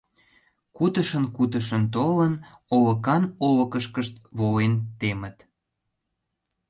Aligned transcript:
Кутышын-кутышын 0.77 1.83
толын, 1.95 2.33
олыкан 2.75 3.23
олыкышкышт 3.47 4.15
волен 4.37 4.73
темыт. 4.99 5.37